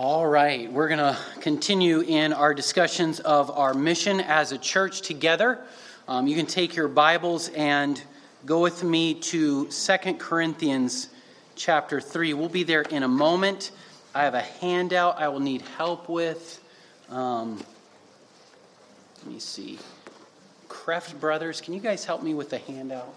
[0.00, 5.00] All right, we're going to continue in our discussions of our mission as a church
[5.02, 5.58] together.
[6.06, 8.00] Um, you can take your Bibles and
[8.46, 11.08] go with me to Second Corinthians
[11.56, 12.32] chapter 3.
[12.34, 13.72] We'll be there in a moment.
[14.14, 16.62] I have a handout I will need help with.
[17.10, 17.60] Um,
[19.24, 19.80] let me see.
[20.68, 23.12] Kreft Brothers, can you guys help me with the handout?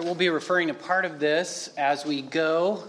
[0.00, 2.84] We'll be referring to part of this as we go,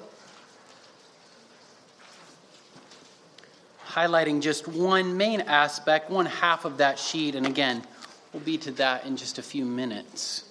[3.87, 7.83] highlighting just one main aspect, one half of that sheet, and again,
[8.31, 10.48] we'll be to that in just a few minutes.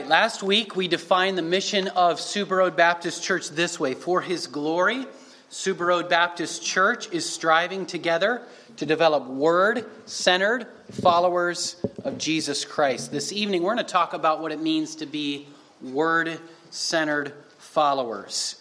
[0.00, 4.20] Right, last week we defined the mission of Suba Road Baptist Church this way For
[4.20, 5.06] His glory,
[5.50, 8.42] Suba Road Baptist Church is striving together
[8.78, 13.12] to develop word centered followers of Jesus Christ.
[13.12, 15.46] This evening we're going to talk about what it means to be
[15.80, 18.56] word centered followers.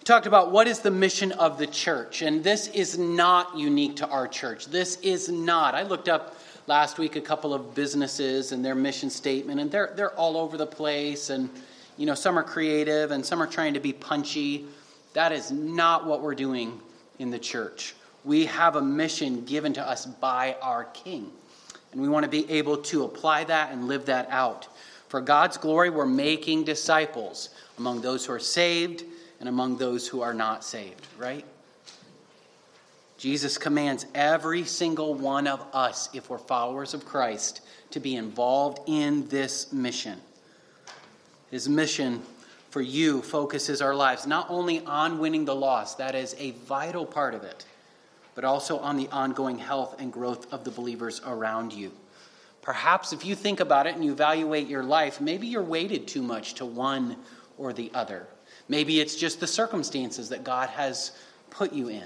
[0.00, 3.96] We talked about what is the mission of the church, and this is not unique
[3.96, 4.66] to our church.
[4.66, 5.74] This is not.
[5.74, 6.37] I looked up
[6.68, 10.58] last week a couple of businesses and their mission statement, and they're, they're all over
[10.58, 11.30] the place.
[11.30, 11.48] And,
[11.96, 14.66] you know, some are creative and some are trying to be punchy.
[15.14, 16.78] That is not what we're doing
[17.18, 17.94] in the church.
[18.24, 21.32] We have a mission given to us by our King,
[21.92, 24.68] and we want to be able to apply that and live that out.
[25.08, 29.04] For God's glory, we're making disciples among those who are saved
[29.40, 31.46] and among those who are not saved, right?
[33.18, 38.80] Jesus commands every single one of us, if we're followers of Christ, to be involved
[38.86, 40.20] in this mission.
[41.50, 42.22] His mission
[42.70, 47.04] for you focuses our lives not only on winning the lost, that is a vital
[47.04, 47.64] part of it,
[48.36, 51.90] but also on the ongoing health and growth of the believers around you.
[52.62, 56.22] Perhaps if you think about it and you evaluate your life, maybe you're weighted too
[56.22, 57.16] much to one
[57.56, 58.28] or the other.
[58.68, 61.12] Maybe it's just the circumstances that God has
[61.50, 62.04] put you in.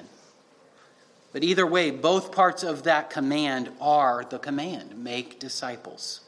[1.32, 6.20] But either way, both parts of that command are the command make disciples.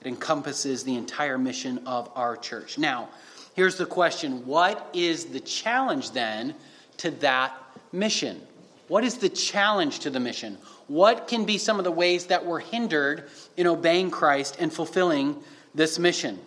[0.00, 2.78] It encompasses the entire mission of our church.
[2.78, 3.08] Now,
[3.54, 6.54] here's the question What is the challenge then
[6.98, 7.54] to that
[7.92, 8.40] mission?
[8.88, 10.56] What is the challenge to the mission?
[10.86, 13.28] What can be some of the ways that we're hindered
[13.58, 15.36] in obeying Christ and fulfilling
[15.74, 16.38] this mission?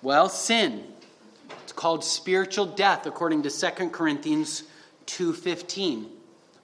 [0.00, 0.84] Well, sin.
[1.62, 4.62] It's called spiritual death according to 2 Corinthians
[5.06, 6.08] 2:15.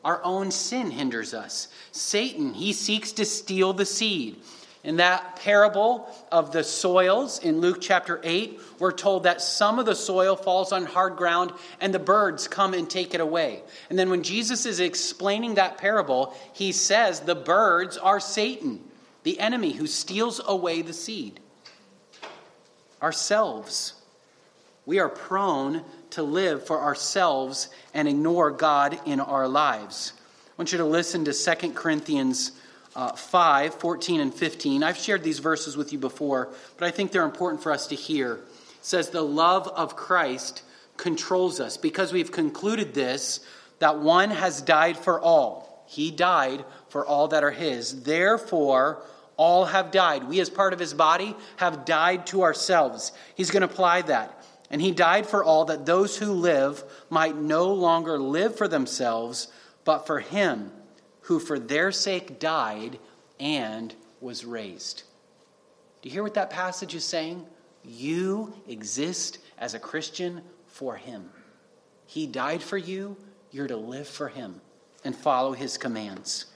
[0.08, 1.68] Our own sin hinders us.
[1.92, 4.36] Satan, he seeks to steal the seed.
[4.82, 9.84] In that parable of the soils in Luke chapter 8, we're told that some of
[9.84, 13.62] the soil falls on hard ground and the birds come and take it away.
[13.90, 18.80] And then when Jesus is explaining that parable, he says the birds are Satan,
[19.24, 21.38] the enemy who steals away the seed.
[23.02, 23.92] Ourselves.
[24.86, 30.12] We are prone to live for ourselves and ignore God in our lives.
[30.46, 32.52] I want you to listen to 2 Corinthians
[32.96, 34.82] uh, 5 14 and 15.
[34.82, 37.94] I've shared these verses with you before, but I think they're important for us to
[37.94, 38.34] hear.
[38.34, 38.42] It
[38.82, 40.62] says, The love of Christ
[40.96, 43.40] controls us because we've concluded this
[43.78, 45.84] that one has died for all.
[45.86, 48.02] He died for all that are his.
[48.02, 49.02] Therefore,
[49.36, 50.24] all have died.
[50.24, 53.12] We, as part of his body, have died to ourselves.
[53.36, 54.37] He's going to apply that.
[54.70, 59.48] And he died for all that those who live might no longer live for themselves,
[59.84, 60.70] but for him
[61.22, 62.98] who for their sake died
[63.40, 65.04] and was raised.
[66.02, 67.46] Do you hear what that passage is saying?
[67.84, 71.30] You exist as a Christian for him.
[72.06, 73.16] He died for you,
[73.50, 74.60] you're to live for him
[75.04, 76.46] and follow his commands.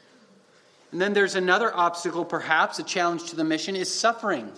[0.91, 4.53] And then there's another obstacle, perhaps, a challenge to the mission is suffering.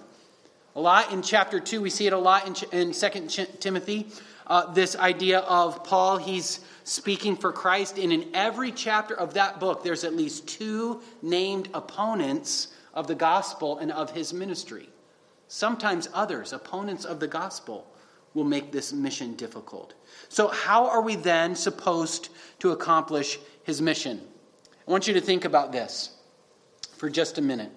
[0.77, 4.09] A lot in chapter 2, we see it a lot in, in 2 Timothy.
[4.47, 7.97] Uh, this idea of Paul, he's speaking for Christ.
[7.97, 13.15] And in every chapter of that book, there's at least two named opponents of the
[13.15, 14.89] gospel and of his ministry.
[15.47, 17.87] Sometimes others, opponents of the gospel,
[18.35, 19.95] will make this mission difficult.
[20.29, 24.21] So, how are we then supposed to accomplish his mission?
[24.87, 26.11] I want you to think about this
[26.97, 27.71] for just a minute.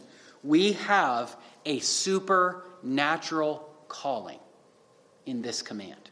[0.44, 1.36] We have
[1.66, 4.40] a super natural calling
[5.26, 6.10] in this command.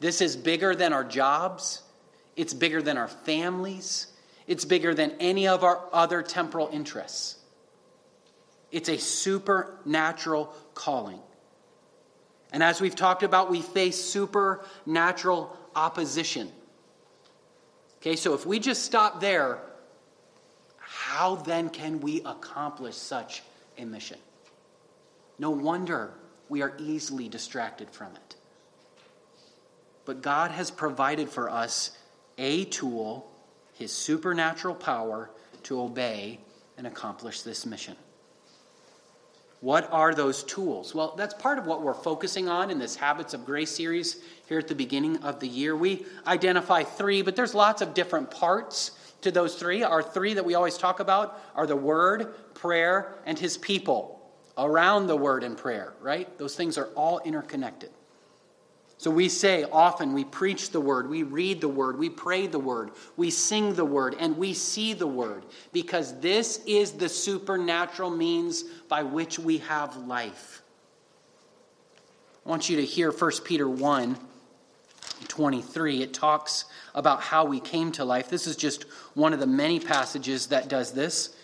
[0.00, 1.82] This is bigger than our jobs,
[2.36, 4.08] it's bigger than our families,
[4.46, 7.36] it's bigger than any of our other temporal interests.
[8.70, 11.20] It's a supernatural calling.
[12.52, 16.50] And as we've talked about, we face supernatural opposition.
[17.98, 19.58] Okay, so if we just stop there,
[20.78, 23.42] how then can we accomplish such
[23.78, 24.18] a mission?
[25.38, 26.14] No wonder
[26.48, 28.36] we are easily distracted from it.
[30.04, 31.96] But God has provided for us
[32.38, 33.30] a tool,
[33.72, 35.30] his supernatural power,
[35.64, 36.40] to obey
[36.76, 37.96] and accomplish this mission.
[39.60, 40.94] What are those tools?
[40.94, 44.58] Well, that's part of what we're focusing on in this Habits of Grace series here
[44.58, 45.74] at the beginning of the year.
[45.74, 48.90] We identify three, but there's lots of different parts
[49.22, 49.82] to those three.
[49.82, 54.23] Our three that we always talk about are the Word, prayer, and His people
[54.56, 56.36] around the Word and prayer, right?
[56.38, 57.90] Those things are all interconnected.
[59.04, 62.58] So we say often we preach the word, we read the word, we pray the
[62.58, 68.08] word, we sing the word, and we see the word because this is the supernatural
[68.08, 70.62] means by which we have life.
[72.46, 74.16] I want you to hear 1 Peter 1
[75.28, 76.02] 23.
[76.02, 78.28] It talks about how we came to life.
[78.28, 78.84] This is just
[79.14, 81.34] one of the many passages that does this.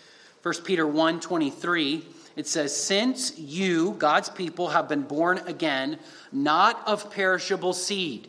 [0.43, 2.05] 1 Peter 1 23
[2.35, 5.99] it says, Since you, God's people, have been born again,
[6.31, 8.27] not of perishable seed,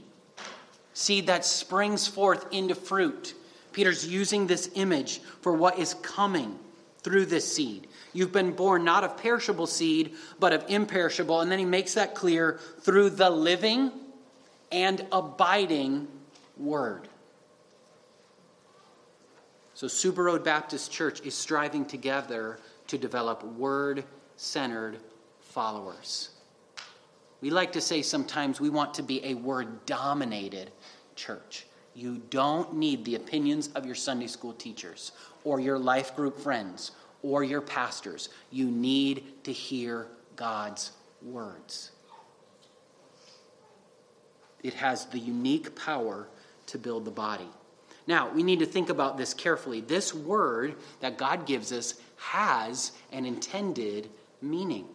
[0.95, 3.35] seed that springs forth into fruit.
[3.73, 6.59] Peter's using this image for what is coming
[7.03, 7.87] through this seed.
[8.13, 11.41] You've been born not of perishable seed, but of imperishable.
[11.41, 13.91] And then he makes that clear through the living
[14.71, 16.09] and abiding
[16.57, 17.09] word.
[19.75, 22.59] So, Super Baptist Church is striving together
[22.93, 24.05] to develop word
[24.37, 24.99] centered
[25.41, 26.29] followers.
[27.41, 30.71] We like to say sometimes we want to be a word dominated
[31.17, 31.65] church.
[31.95, 35.13] You don't need the opinions of your Sunday school teachers
[35.43, 36.91] or your life group friends
[37.23, 38.29] or your pastors.
[38.51, 40.93] You need to hear God's
[41.23, 41.93] words.
[44.63, 46.29] It has the unique power
[46.67, 47.49] to build the body.
[48.07, 49.81] Now, we need to think about this carefully.
[49.81, 54.09] This word that God gives us has an intended
[54.41, 54.87] meaning.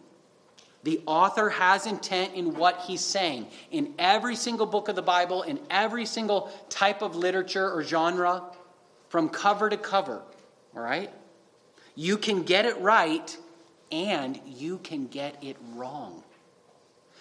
[0.82, 3.48] The author has intent in what he's saying.
[3.70, 8.42] In every single book of the Bible, in every single type of literature or genre,
[9.08, 10.22] from cover to cover,
[10.74, 11.10] all right?
[11.94, 13.36] You can get it right
[13.92, 16.22] and you can get it wrong.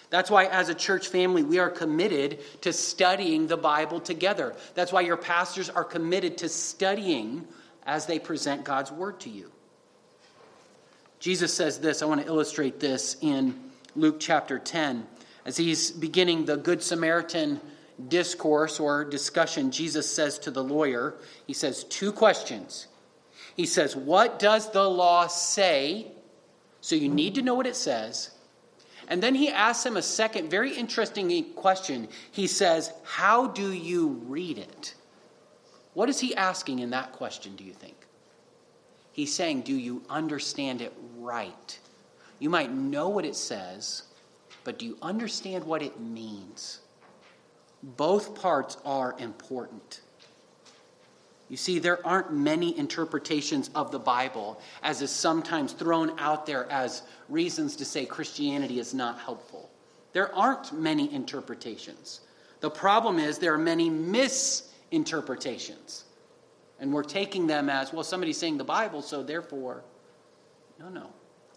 [0.10, 4.56] That's why, as a church family, we are committed to studying the Bible together.
[4.74, 7.46] That's why your pastors are committed to studying
[7.86, 9.52] as they present God's word to you.
[11.20, 13.60] Jesus says this, I want to illustrate this in
[13.96, 15.06] Luke chapter 10.
[15.46, 17.60] As he's beginning the Good Samaritan
[18.08, 21.16] discourse or discussion, Jesus says to the lawyer,
[21.48, 22.88] He says two questions.
[23.56, 26.12] He says, What does the law say?
[26.82, 28.32] So you need to know what it says.
[29.08, 32.10] And then he asks him a second, very interesting question.
[32.32, 34.94] He says, How do you read it?
[35.94, 37.96] What is he asking in that question, do you think?
[39.18, 41.80] He's saying, Do you understand it right?
[42.38, 44.04] You might know what it says,
[44.64, 46.82] but do you understand what it means?
[47.82, 50.02] Both parts are important.
[51.50, 56.72] You see, there aren't many interpretations of the Bible, as is sometimes thrown out there
[56.72, 59.72] as reasons to say Christianity is not helpful.
[60.14, 62.20] There aren't many interpretations.
[62.60, 66.04] The problem is there are many misinterpretations.
[66.80, 69.84] And we're taking them as, well, somebody's saying the Bible, so therefore.
[70.80, 71.08] No, no.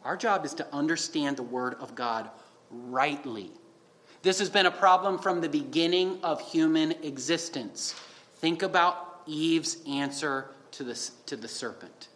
[0.04, 2.30] Our job is to understand the Word of God
[2.70, 3.50] rightly.
[4.22, 7.94] This has been a problem from the beginning of human existence.
[8.36, 12.08] Think about Eve's answer to the, to the serpent.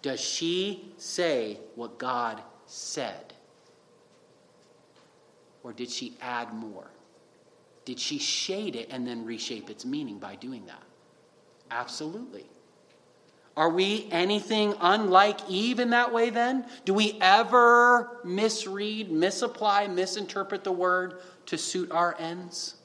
[0.00, 3.34] Does she say what God said?
[5.62, 6.90] Or did she add more?
[7.84, 10.82] Did she shade it and then reshape its meaning by doing that?
[11.70, 12.46] Absolutely.
[13.56, 16.64] Are we anything unlike Eve in that way then?
[16.84, 22.76] Do we ever misread, misapply, misinterpret the word to suit our ends?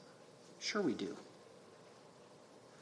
[0.58, 1.16] Sure, we do.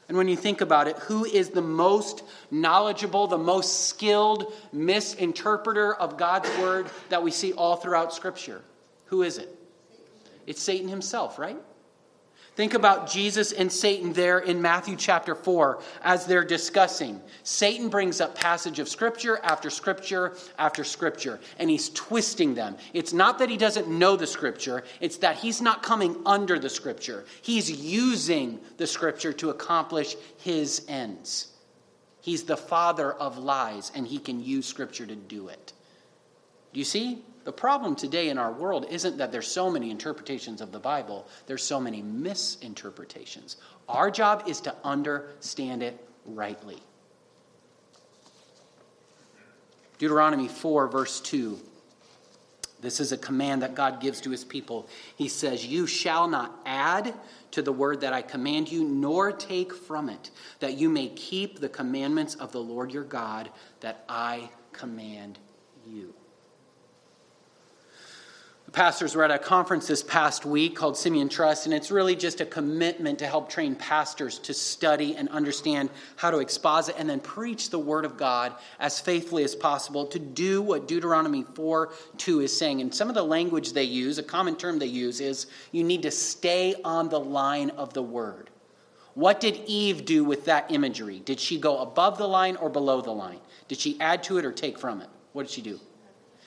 [0.07, 5.95] And when you think about it, who is the most knowledgeable, the most skilled misinterpreter
[5.95, 8.61] of God's word that we see all throughout Scripture?
[9.05, 9.49] Who is it?
[10.47, 11.57] It's Satan himself, right?
[12.55, 17.19] Think about Jesus and Satan there in Matthew chapter 4 as they're discussing.
[17.41, 22.77] Satan brings up passage of scripture after scripture after scripture, and he's twisting them.
[22.93, 26.69] It's not that he doesn't know the scripture, it's that he's not coming under the
[26.69, 27.25] scripture.
[27.41, 31.47] He's using the scripture to accomplish his ends.
[32.21, 35.73] He's the father of lies, and he can use scripture to do it.
[36.71, 37.23] Do you see?
[37.43, 41.27] The problem today in our world isn't that there's so many interpretations of the Bible,
[41.45, 43.57] there's so many misinterpretations.
[43.89, 46.81] Our job is to understand it rightly.
[49.97, 51.59] Deuteronomy 4, verse 2.
[52.79, 54.89] This is a command that God gives to his people.
[55.15, 57.13] He says, You shall not add
[57.51, 61.59] to the word that I command you, nor take from it, that you may keep
[61.59, 65.39] the commandments of the Lord your God that I command
[65.85, 66.13] you
[68.73, 72.41] pastors were at a conference this past week called Simeon Trust, and it's really just
[72.41, 77.19] a commitment to help train pastors to study and understand how to exposit and then
[77.19, 82.39] preach the Word of God as faithfully as possible to do what Deuteronomy 4 2
[82.41, 82.81] is saying.
[82.81, 86.01] And some of the language they use, a common term they use, is you need
[86.01, 88.49] to stay on the line of the Word.
[89.13, 91.19] What did Eve do with that imagery?
[91.19, 93.39] Did she go above the line or below the line?
[93.67, 95.09] Did she add to it or take from it?
[95.33, 95.79] What did she do?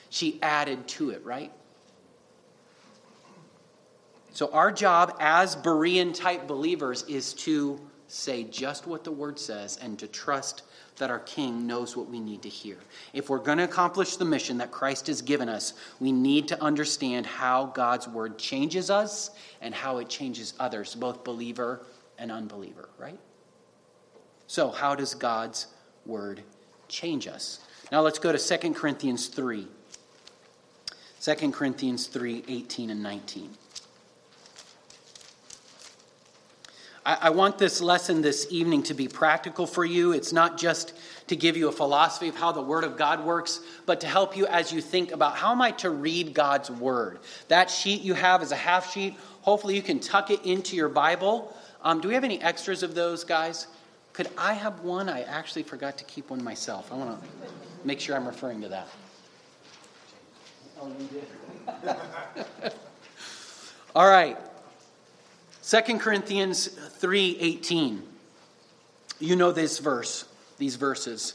[0.09, 1.53] She added to it, right?
[4.37, 9.79] So, our job as Berean type believers is to say just what the word says
[9.81, 10.61] and to trust
[10.97, 12.77] that our King knows what we need to hear.
[13.13, 16.63] If we're going to accomplish the mission that Christ has given us, we need to
[16.63, 21.87] understand how God's word changes us and how it changes others, both believer
[22.19, 23.19] and unbeliever, right?
[24.45, 25.65] So, how does God's
[26.05, 26.43] word
[26.89, 27.61] change us?
[27.91, 29.67] Now, let's go to 2 Corinthians 3.
[31.21, 33.57] 2 Corinthians 3 18 and 19.
[37.07, 40.11] I, I want this lesson this evening to be practical for you.
[40.11, 40.93] It's not just
[41.27, 44.35] to give you a philosophy of how the Word of God works, but to help
[44.35, 47.19] you as you think about how am I to read God's Word.
[47.47, 49.15] That sheet you have is a half sheet.
[49.41, 51.55] Hopefully, you can tuck it into your Bible.
[51.81, 53.67] Um, do we have any extras of those, guys?
[54.11, 55.07] Could I have one?
[55.07, 56.91] I actually forgot to keep one myself.
[56.91, 57.27] I want to
[57.85, 58.87] make sure I'm referring to that.
[60.81, 62.73] Oh, you did?
[63.95, 64.37] All right.
[65.67, 68.01] 2 Corinthians 3:18.
[69.19, 70.23] You know this verse,
[70.57, 71.33] these verses.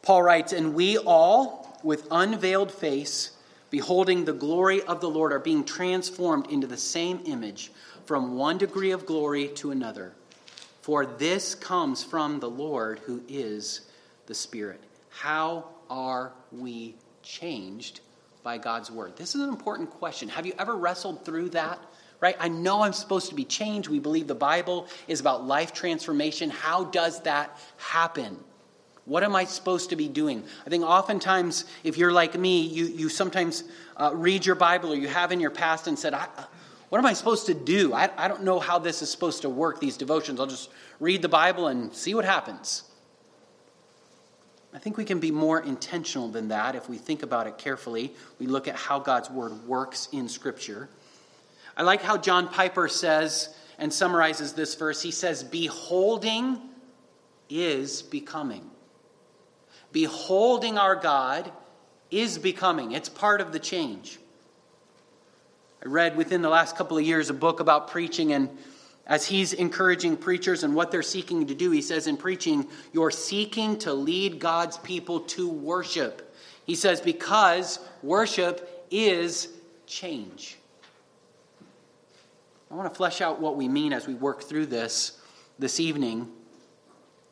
[0.00, 3.32] Paul writes, "And we all with unveiled face,
[3.68, 7.70] beholding the glory of the Lord, are being transformed into the same image
[8.06, 10.14] from one degree of glory to another.
[10.80, 13.82] For this comes from the Lord who is
[14.28, 14.80] the Spirit."
[15.10, 18.00] How are we changed
[18.42, 19.16] by God's word?
[19.16, 20.30] This is an important question.
[20.30, 21.78] Have you ever wrestled through that?
[22.22, 22.36] Right?
[22.38, 23.88] I know I'm supposed to be changed.
[23.88, 26.48] We believe the Bible is about life transformation.
[26.48, 28.38] How does that happen?
[29.04, 30.44] What am I supposed to be doing?
[30.64, 33.64] I think oftentimes, if you're like me, you, you sometimes
[33.96, 36.14] uh, read your Bible or you have in your past and said,
[36.88, 37.92] What am I supposed to do?
[37.92, 40.38] I, I don't know how this is supposed to work, these devotions.
[40.38, 42.84] I'll just read the Bible and see what happens.
[44.72, 48.14] I think we can be more intentional than that if we think about it carefully.
[48.38, 50.88] We look at how God's Word works in Scripture.
[51.76, 55.02] I like how John Piper says and summarizes this verse.
[55.02, 56.60] He says, Beholding
[57.48, 58.70] is becoming.
[59.92, 61.50] Beholding our God
[62.10, 64.18] is becoming, it's part of the change.
[65.84, 68.48] I read within the last couple of years a book about preaching, and
[69.06, 73.10] as he's encouraging preachers and what they're seeking to do, he says in preaching, You're
[73.10, 76.34] seeking to lead God's people to worship.
[76.64, 79.48] He says, Because worship is
[79.86, 80.56] change.
[82.72, 85.20] I want to flesh out what we mean as we work through this
[85.58, 86.26] this evening.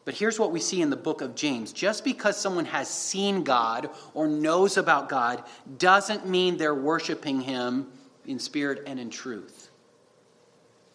[0.04, 1.72] But here's what we see in the book of James.
[1.72, 5.42] Just because someone has seen God or knows about God
[5.78, 7.90] doesn't mean they're worshiping Him
[8.26, 9.70] in spirit and in truth.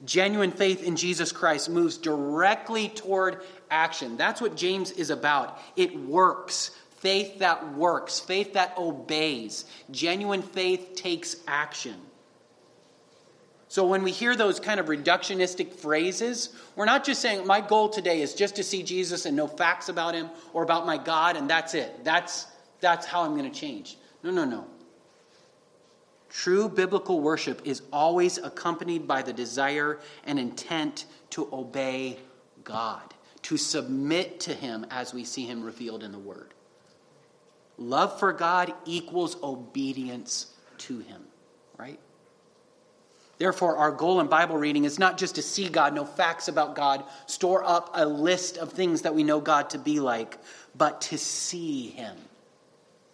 [0.04, 4.16] Genuine faith in Jesus Christ moves directly toward action.
[4.16, 5.60] That's what James is about.
[5.76, 6.70] It works.
[6.98, 9.66] Faith that works, faith that obeys.
[9.90, 11.96] Genuine faith takes action.
[13.68, 17.90] So when we hear those kind of reductionistic phrases, we're not just saying, my goal
[17.90, 21.36] today is just to see Jesus and know facts about him or about my God,
[21.36, 22.04] and that's it.
[22.04, 22.48] That's,
[22.80, 23.98] that's how I'm going to change.
[24.24, 24.66] No, no, no.
[26.30, 32.20] True biblical worship is always accompanied by the desire and intent to obey
[32.64, 36.54] God, to submit to Him as we see Him revealed in the Word.
[37.78, 41.25] Love for God equals obedience to Him?
[43.38, 46.76] Therefore, our goal in Bible reading is not just to see God, know facts about
[46.76, 50.38] God, store up a list of things that we know God to be like,
[50.78, 52.16] but to see Him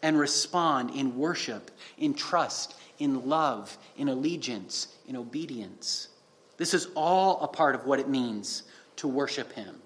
[0.03, 6.09] and respond in worship, in trust, in love, in allegiance, in obedience.
[6.57, 8.63] This is all a part of what it means
[8.97, 9.81] to worship Him.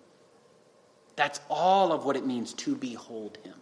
[1.16, 3.56] That's all of what it means to behold Him.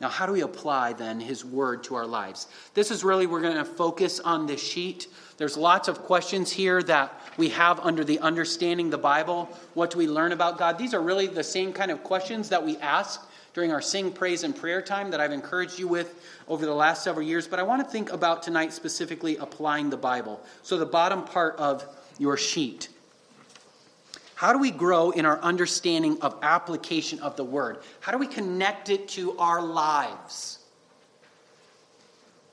[0.00, 2.46] Now, how do we apply then his word to our lives?
[2.74, 5.08] This is really, we're going to focus on this sheet.
[5.38, 9.46] There's lots of questions here that we have under the understanding the Bible.
[9.74, 10.78] What do we learn about God?
[10.78, 14.44] These are really the same kind of questions that we ask during our sing, praise,
[14.44, 17.48] and prayer time that I've encouraged you with over the last several years.
[17.48, 20.40] But I want to think about tonight specifically applying the Bible.
[20.62, 21.84] So, the bottom part of
[22.18, 22.88] your sheet.
[24.38, 27.80] How do we grow in our understanding of application of the word?
[27.98, 30.60] How do we connect it to our lives?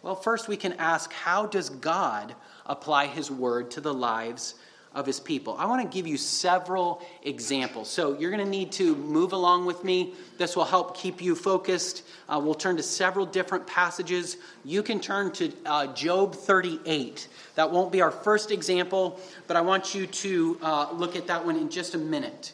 [0.01, 2.34] Well, first we can ask how does God
[2.65, 4.56] apply his word to the lives
[4.96, 5.56] of his people.
[5.60, 7.90] I want to give you several examples.
[7.90, 10.14] So you're going to need to move along with me.
[10.38, 12.04] This will help keep you focused.
[12.28, 14.38] Uh, we'll turn to several different passages.
[14.64, 17.28] You can turn to uh, Job 38.
[17.56, 21.46] That won't be our first example, but I want you to uh, look at that
[21.46, 22.54] one in just a minute.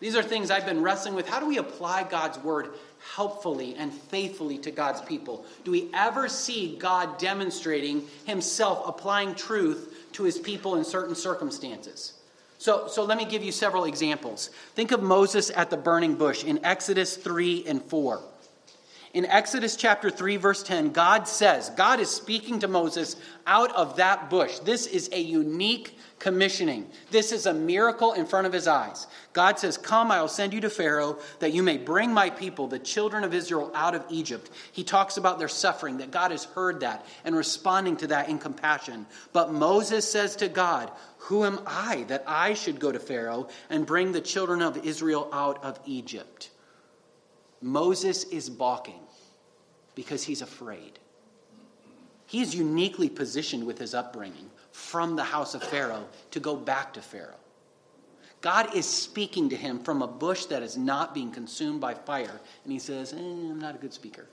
[0.00, 1.28] These are things I've been wrestling with.
[1.28, 2.70] How do we apply God's word
[3.14, 5.44] helpfully and faithfully to God's people?
[5.64, 12.14] Do we ever see God demonstrating himself applying truth to his people in certain circumstances.
[12.58, 14.50] So, so let me give you several examples.
[14.74, 18.20] Think of Moses at the burning bush in Exodus 3 and 4.
[19.18, 23.16] In Exodus chapter 3, verse 10, God says, God is speaking to Moses
[23.48, 24.60] out of that bush.
[24.60, 26.88] This is a unique commissioning.
[27.10, 29.08] This is a miracle in front of his eyes.
[29.32, 32.68] God says, Come, I will send you to Pharaoh that you may bring my people,
[32.68, 34.50] the children of Israel, out of Egypt.
[34.70, 38.38] He talks about their suffering, that God has heard that and responding to that in
[38.38, 39.04] compassion.
[39.32, 43.84] But Moses says to God, Who am I that I should go to Pharaoh and
[43.84, 46.50] bring the children of Israel out of Egypt?
[47.60, 49.00] Moses is balking
[49.98, 51.00] because he's afraid.
[52.24, 56.92] He is uniquely positioned with his upbringing from the house of Pharaoh to go back
[56.92, 57.40] to Pharaoh.
[58.40, 62.40] God is speaking to him from a bush that is not being consumed by fire.
[62.62, 64.28] And he says, eh, I'm not a good speaker.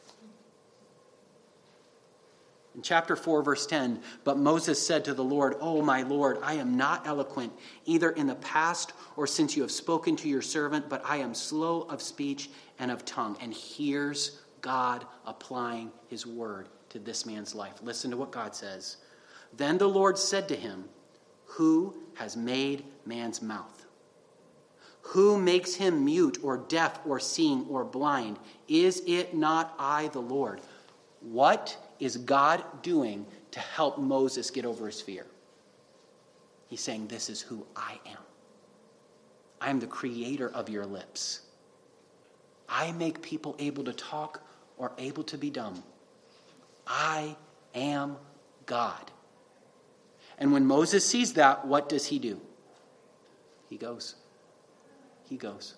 [2.76, 6.56] In chapter 4, verse 10, but Moses said to the Lord, Oh, my Lord, I
[6.56, 7.52] am not eloquent,
[7.86, 11.34] either in the past or since you have spoken to your servant, but I am
[11.34, 13.36] slow of speech and of tongue.
[13.42, 17.76] And here's God applying his word to this man's life.
[17.84, 18.98] Listen to what God says.
[19.56, 20.86] Then the Lord said to him,
[21.46, 23.86] Who has made man's mouth?
[25.02, 28.40] Who makes him mute or deaf or seeing or blind?
[28.68, 30.62] Is it not I, the Lord?
[31.22, 35.28] What is God doing to help Moses get over his fear?
[36.70, 38.18] He's saying, This is who I am.
[39.62, 41.42] I am the creator of your lips.
[42.68, 44.42] I make people able to talk
[44.78, 45.84] or able to be dumb.
[46.88, 47.36] I
[47.74, 48.18] am
[48.66, 49.12] God.
[50.38, 52.40] And when Moses sees that, what does he do?
[53.70, 54.16] He goes.
[55.30, 55.76] He goes.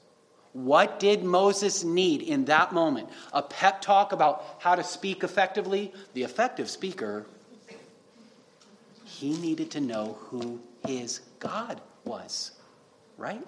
[0.53, 3.09] What did Moses need in that moment?
[3.31, 5.93] A pep talk about how to speak effectively?
[6.13, 7.27] The effective speaker,
[9.03, 12.53] he needed to know who his God was,
[13.17, 13.45] right?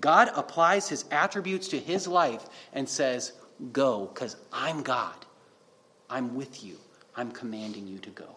[0.00, 3.32] God applies his attributes to his life and says,
[3.72, 5.14] Go, because I'm God.
[6.10, 6.76] I'm with you.
[7.16, 8.28] I'm commanding you to go.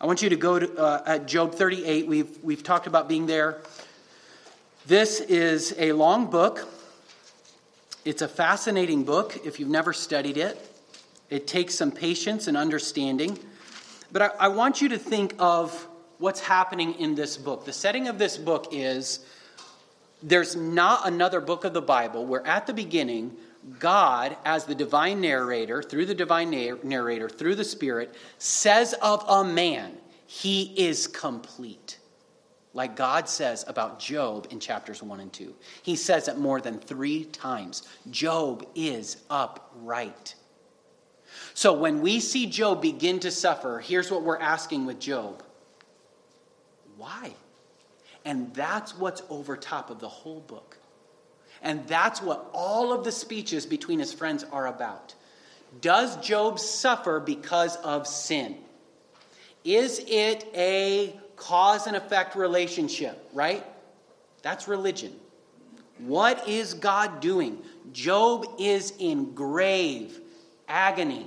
[0.00, 2.06] I want you to go to uh, at Job 38.
[2.06, 3.60] We've, we've talked about being there.
[4.86, 6.68] This is a long book.
[8.04, 10.58] It's a fascinating book if you've never studied it.
[11.28, 13.38] It takes some patience and understanding.
[14.12, 15.86] But I, I want you to think of
[16.18, 17.64] what's happening in this book.
[17.64, 19.20] The setting of this book is
[20.22, 23.36] there's not another book of the Bible where at the beginning
[23.78, 29.44] God, as the divine narrator, through the divine narrator, through the Spirit, says of a
[29.44, 31.98] man, he is complete.
[32.72, 35.54] Like God says about Job in chapters 1 and 2.
[35.82, 40.36] He says it more than three times Job is upright.
[41.54, 45.42] So when we see Job begin to suffer, here's what we're asking with Job
[46.96, 47.32] why?
[48.24, 50.78] And that's what's over top of the whole book.
[51.62, 55.14] And that's what all of the speeches between his friends are about.
[55.80, 58.56] Does Job suffer because of sin?
[59.64, 63.64] Is it a cause and effect relationship, right?
[64.42, 65.12] That's religion.
[65.98, 67.58] What is God doing?
[67.92, 70.18] Job is in grave
[70.68, 71.26] agony.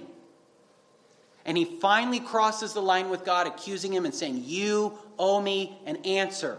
[1.45, 5.77] And he finally crosses the line with God, accusing him and saying, You owe me
[5.85, 6.57] an answer.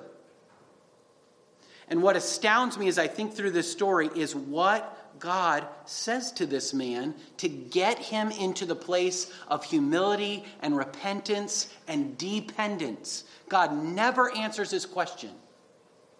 [1.88, 6.47] And what astounds me as I think through this story is what God says to
[6.47, 13.25] this man to get him into the place of humility and repentance and dependence.
[13.49, 15.31] God never answers his question,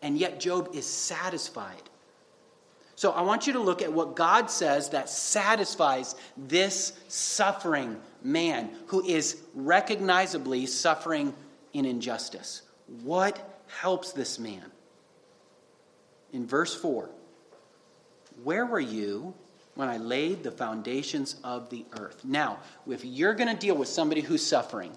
[0.03, 1.83] and yet Job is satisfied.
[2.97, 8.71] So I want you to look at what God says that satisfies this suffering man
[8.87, 11.35] who is recognizably suffering
[11.73, 12.63] in injustice.
[13.03, 14.71] What helps this man?
[16.35, 17.09] In verse 4,
[18.43, 19.35] where were you
[19.77, 22.25] when I laid the foundations of the earth?
[22.25, 24.91] Now, if you're going to deal with somebody who's suffering,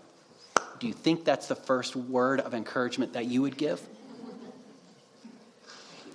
[0.79, 3.79] do you think that's the first word of encouragement that you would give?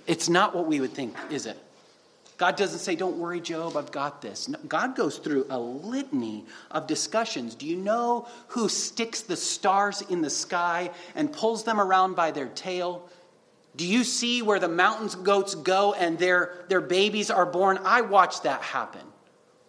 [0.07, 1.57] It's not what we would think, is it?
[2.37, 4.49] God doesn't say, Don't worry, Job, I've got this.
[4.49, 7.55] No, God goes through a litany of discussions.
[7.55, 12.31] Do you know who sticks the stars in the sky and pulls them around by
[12.31, 13.07] their tail?
[13.75, 17.79] Do you see where the mountains goats go and their, their babies are born?
[17.83, 19.01] I watched that happen.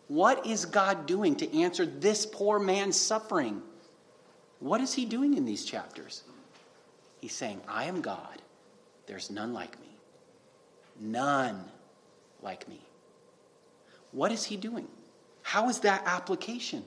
[0.08, 3.62] What is God doing to answer this poor man's suffering?
[4.60, 6.22] What is he doing in these chapters?
[7.20, 8.42] He's saying, I am God.
[9.06, 9.88] There's none like me.
[11.00, 11.64] None
[12.42, 12.80] like me.
[14.12, 14.86] What is he doing?
[15.42, 16.84] How is that application?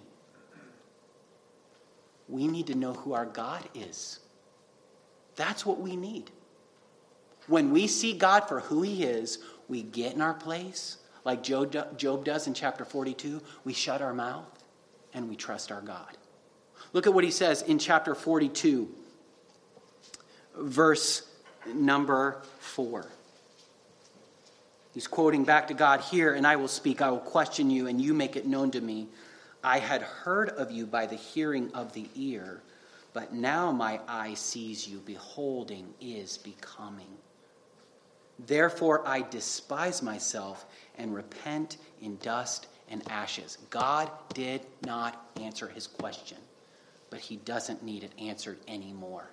[2.29, 4.19] We need to know who our God is.
[5.35, 6.29] That's what we need.
[7.47, 12.23] When we see God for who he is, we get in our place, like Job,
[12.23, 13.41] does in chapter 42.
[13.63, 14.45] We shut our mouth
[15.13, 16.17] and we trust our God.
[16.93, 18.87] Look at what he says in chapter 42,
[20.55, 21.29] verse
[21.73, 23.07] number 4.
[24.93, 28.01] He's quoting back to God here, and I will speak, I will question you, and
[28.01, 29.07] you make it known to me.
[29.63, 32.61] I had heard of you by the hearing of the ear,
[33.13, 34.99] but now my eye sees you.
[34.99, 37.09] Beholding is becoming.
[38.39, 43.57] Therefore, I despise myself and repent in dust and ashes.
[43.69, 46.37] God did not answer his question,
[47.09, 49.31] but he doesn't need it answered anymore.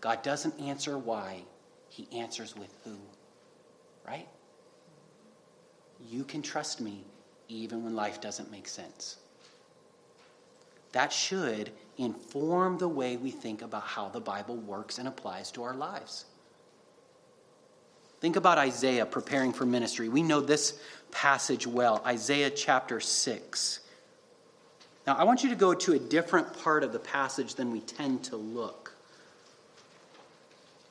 [0.00, 1.42] God doesn't answer why,
[1.88, 2.96] he answers with who.
[4.06, 4.28] Right?
[6.08, 7.04] You can trust me
[7.48, 9.16] even when life doesn't make sense.
[10.92, 15.62] That should inform the way we think about how the Bible works and applies to
[15.62, 16.24] our lives.
[18.20, 20.08] Think about Isaiah preparing for ministry.
[20.08, 20.78] We know this
[21.10, 23.80] passage well Isaiah chapter 6.
[25.06, 27.80] Now, I want you to go to a different part of the passage than we
[27.80, 28.92] tend to look.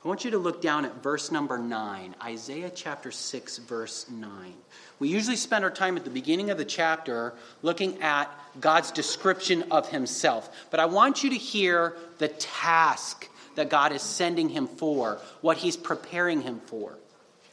[0.04, 4.54] I want you to look down at verse number 9, Isaiah chapter 6, verse 9.
[4.98, 9.66] We usually spend our time at the beginning of the chapter looking at God's description
[9.70, 10.50] of himself.
[10.72, 15.58] But I want you to hear the task that God is sending him for, what
[15.58, 16.98] he's preparing him for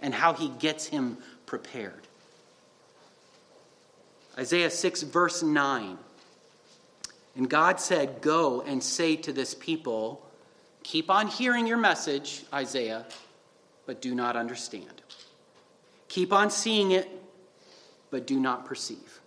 [0.01, 2.07] and how he gets him prepared.
[4.39, 5.99] Isaiah 6, verse 9.
[7.37, 10.23] And God said, Go and say to this people,
[10.83, 13.07] Keep on hearing your message, Isaiah,
[13.87, 15.03] but do not understand.
[16.09, 17.09] Keep on seeing it,
[18.11, 19.21] but do not perceive.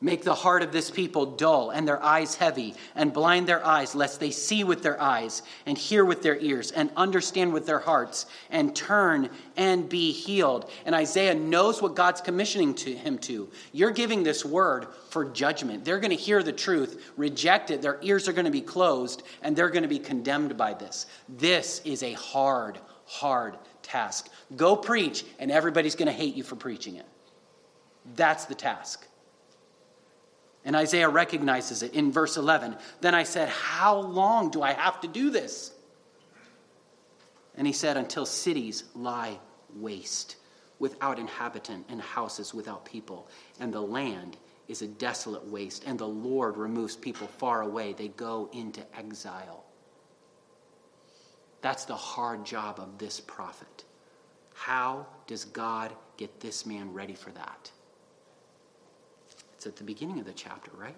[0.00, 3.96] Make the heart of this people dull and their eyes heavy, and blind their eyes,
[3.96, 7.80] lest they see with their eyes, and hear with their ears, and understand with their
[7.80, 10.70] hearts, and turn and be healed.
[10.86, 13.48] And Isaiah knows what God's commissioning to him to.
[13.72, 15.84] You're giving this word for judgment.
[15.84, 19.24] They're going to hear the truth, reject it, their ears are going to be closed,
[19.42, 21.06] and they're going to be condemned by this.
[21.28, 24.30] This is a hard, hard task.
[24.54, 27.06] Go preach, and everybody's going to hate you for preaching it.
[28.14, 29.07] That's the task.
[30.64, 32.76] And Isaiah recognizes it in verse 11.
[33.00, 35.72] Then I said, How long do I have to do this?
[37.56, 39.38] And he said, Until cities lie
[39.74, 40.36] waste,
[40.78, 43.28] without inhabitant, and houses without people,
[43.60, 44.36] and the land
[44.68, 47.94] is a desolate waste, and the Lord removes people far away.
[47.94, 49.64] They go into exile.
[51.60, 53.84] That's the hard job of this prophet.
[54.54, 57.70] How does God get this man ready for that?
[59.58, 60.94] It's at the beginning of the chapter, right?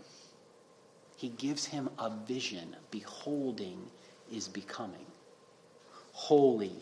[1.16, 2.76] He gives him a vision.
[2.90, 3.80] Beholding
[4.30, 5.06] is becoming.
[6.12, 6.74] Holy,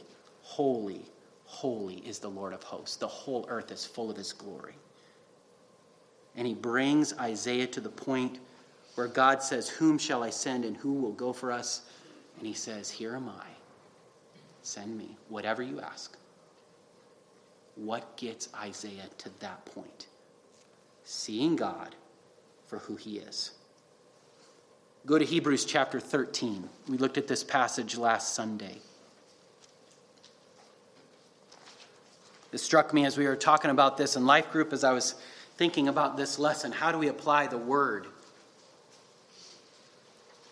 [0.43, 1.03] holy,
[1.45, 2.97] holy is the Lord of hosts.
[2.97, 4.75] The whole earth is full of his glory.
[6.35, 8.41] And he brings Isaiah to the point
[8.97, 11.83] where God says, Whom shall I send and who will go for us?
[12.39, 13.47] And he says, Here am I.
[14.63, 16.17] Send me, whatever you ask.
[17.77, 20.09] What gets Isaiah to that point?
[21.09, 21.95] Seeing God
[22.67, 23.53] for who he is.
[25.07, 26.69] Go to Hebrews chapter 13.
[26.87, 28.77] We looked at this passage last Sunday.
[32.53, 35.15] It struck me as we were talking about this in life group as I was
[35.57, 36.73] thinking about this lesson.
[36.73, 38.07] How do we apply the word?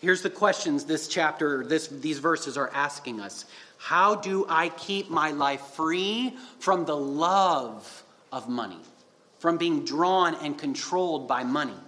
[0.01, 3.45] Here's the questions this chapter, this, these verses are asking us.
[3.77, 8.81] How do I keep my life free from the love of money,
[9.39, 11.79] from being drawn and controlled by money?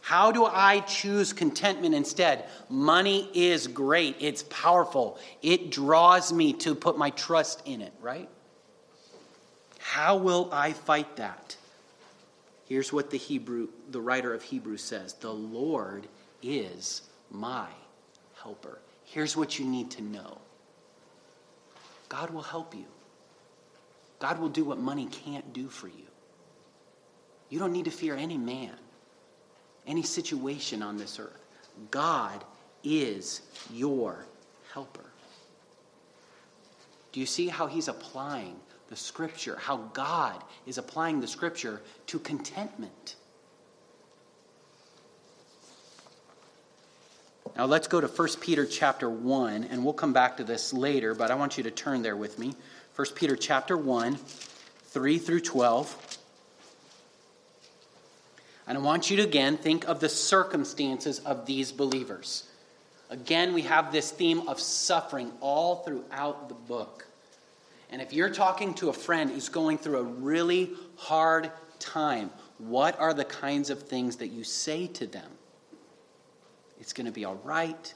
[0.00, 2.44] How do I choose contentment instead?
[2.68, 8.28] Money is great, it's powerful, it draws me to put my trust in it, right?
[9.78, 11.56] How will I fight that?
[12.66, 16.08] Here's what the Hebrew the writer of Hebrews says, "The Lord
[16.42, 17.68] is my
[18.42, 20.38] helper." Here's what you need to know.
[22.08, 22.86] God will help you.
[24.18, 26.06] God will do what money can't do for you.
[27.54, 28.72] You don't need to fear any man
[29.86, 31.46] any situation on this earth.
[31.92, 32.42] God
[32.82, 34.26] is your
[34.72, 35.04] helper.
[37.12, 38.56] Do you see how he's applying
[38.88, 43.14] the scripture, how God is applying the scripture to contentment?
[47.56, 51.14] Now let's go to 1 Peter chapter 1 and we'll come back to this later,
[51.14, 52.56] but I want you to turn there with me.
[52.96, 56.13] 1 Peter chapter 1, 3 through 12.
[58.66, 62.44] And I want you to again think of the circumstances of these believers.
[63.10, 67.06] Again, we have this theme of suffering all throughout the book.
[67.90, 72.98] And if you're talking to a friend who's going through a really hard time, what
[72.98, 75.30] are the kinds of things that you say to them?
[76.80, 77.94] It's going to be all right.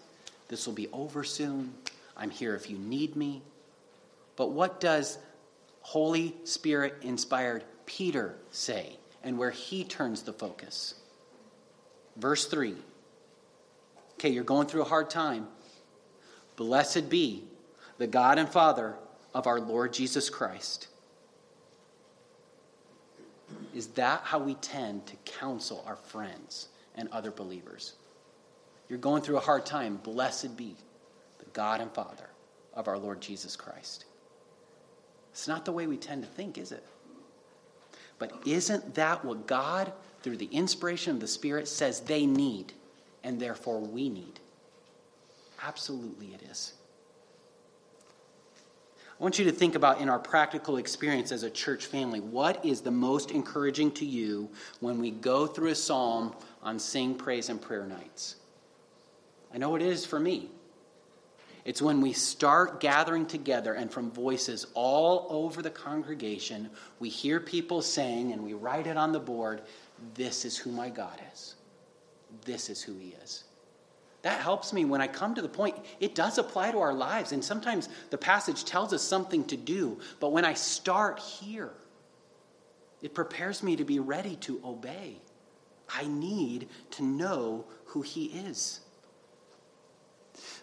[0.49, 1.75] This will be over soon.
[2.17, 3.43] I'm here if you need me.
[4.37, 5.19] But what does
[5.81, 8.97] Holy Spirit inspired Peter say?
[9.23, 10.95] And where he turns the focus.
[12.17, 12.75] Verse 3.
[14.15, 15.47] Okay, you're going through a hard time.
[16.57, 17.45] Blessed be
[17.99, 18.97] the God and Father
[19.35, 20.89] of our Lord Jesus Christ.
[23.75, 27.95] Is that how we tend to counsel our friends and other believers?
[28.89, 29.97] You're going through a hard time.
[30.03, 30.75] Blessed be
[31.39, 32.29] the God and Father
[32.75, 34.05] of our Lord Jesus Christ.
[35.31, 36.85] It's not the way we tend to think, is it?
[38.19, 42.73] But isn't that what God, through the inspiration of the Spirit, says they need,
[43.23, 44.41] and therefore we need?
[45.63, 46.75] Absolutely, it is.
[49.19, 52.65] I want you to think about in our practical experience as a church family what
[52.65, 57.49] is the most encouraging to you when we go through a psalm on sing, praise,
[57.49, 58.37] and prayer nights?
[59.53, 60.51] I know it is for me.
[61.65, 67.41] It's when we start gathering together and from voices all over the congregation, we hear
[67.41, 69.63] people saying and we write it on the board,
[70.15, 71.57] This is who my God is.
[72.45, 73.45] This is who he is.
[74.23, 77.33] That helps me when I come to the point, it does apply to our lives.
[77.33, 80.01] And sometimes the passage tells us something to do.
[80.21, 81.73] But when I start here,
[83.01, 85.21] it prepares me to be ready to obey.
[85.89, 88.81] I need to know who he is.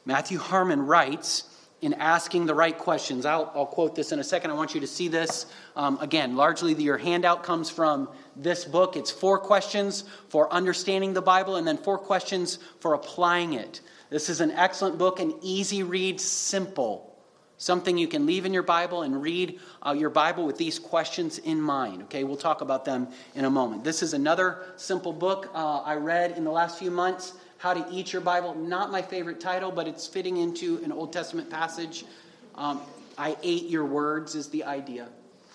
[0.06, 1.50] Matthew Harmon writes,
[1.82, 3.26] in asking the right questions.
[3.26, 4.50] I'll, I'll, quote this in a second.
[4.50, 5.46] I want you to see this.
[5.76, 8.96] Um, again, largely the, your handout comes from this book.
[8.96, 13.82] It's four questions for understanding the Bible and then four questions for applying it.
[14.10, 17.16] This is an excellent book, an easy read, simple.
[17.58, 21.38] Something you can leave in your Bible and read uh, your Bible with these questions
[21.38, 22.04] in mind.
[22.04, 23.84] Okay, we'll talk about them in a moment.
[23.84, 27.34] This is another simple book uh, I read in the last few months.
[27.66, 28.54] How to Eat Your Bible.
[28.54, 32.06] Not my favorite title, but it's fitting into an Old Testament passage.
[32.54, 32.80] Um,
[33.18, 35.08] I ate your words is the idea.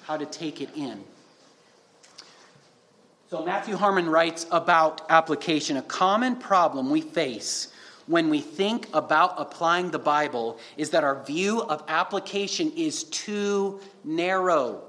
[0.03, 1.05] How to take it in.
[3.31, 5.77] So, Matthew Harmon writes about application.
[5.77, 7.73] A common problem we face
[8.09, 13.79] when we think about applying the Bible is that our view of application is too
[14.03, 14.83] narrow.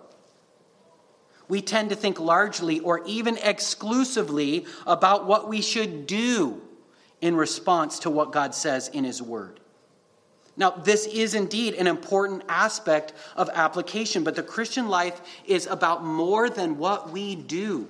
[1.48, 6.60] We tend to think largely or even exclusively about what we should do
[7.22, 9.60] in response to what God says in His Word.
[10.58, 16.04] Now, this is indeed an important aspect of application, but the Christian life is about
[16.04, 17.88] more than what we do.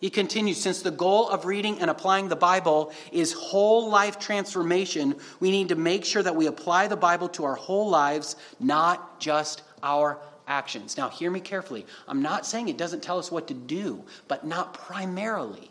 [0.00, 5.16] He continues Since the goal of reading and applying the Bible is whole life transformation,
[5.40, 9.20] we need to make sure that we apply the Bible to our whole lives, not
[9.20, 10.96] just our actions.
[10.96, 11.86] Now, hear me carefully.
[12.08, 15.70] I'm not saying it doesn't tell us what to do, but not primarily,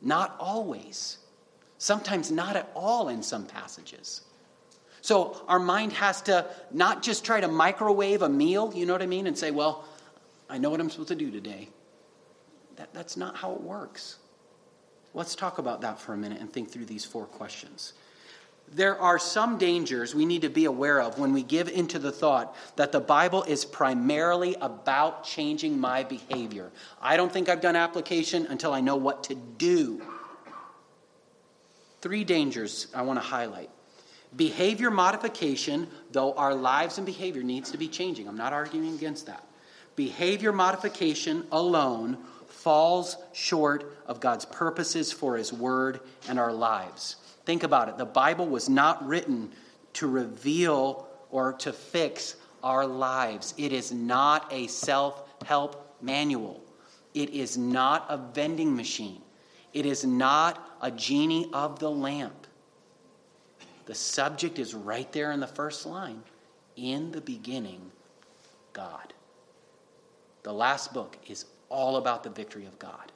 [0.00, 1.17] not always.
[1.78, 4.22] Sometimes not at all in some passages.
[5.00, 9.02] So our mind has to not just try to microwave a meal, you know what
[9.02, 9.84] I mean, and say, well,
[10.50, 11.68] I know what I'm supposed to do today.
[12.76, 14.18] That, that's not how it works.
[15.14, 17.92] Let's talk about that for a minute and think through these four questions.
[18.70, 22.12] There are some dangers we need to be aware of when we give into the
[22.12, 26.70] thought that the Bible is primarily about changing my behavior.
[27.00, 30.02] I don't think I've done application until I know what to do.
[32.00, 33.70] Three dangers I want to highlight.
[34.36, 38.28] Behavior modification, though our lives and behavior needs to be changing.
[38.28, 39.44] I'm not arguing against that.
[39.96, 47.16] Behavior modification alone falls short of God's purposes for His Word and our lives.
[47.44, 47.96] Think about it.
[47.96, 49.52] The Bible was not written
[49.94, 56.62] to reveal or to fix our lives, it is not a self help manual,
[57.14, 59.22] it is not a vending machine,
[59.72, 62.46] it is not a genie of the lamp.
[63.86, 66.22] The subject is right there in the first line.
[66.76, 67.90] In the beginning,
[68.72, 69.12] God.
[70.42, 73.12] The last book is all about the victory of God.